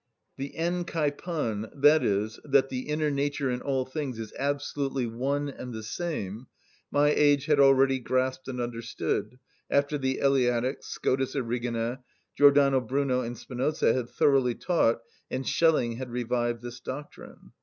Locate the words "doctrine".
16.79-17.51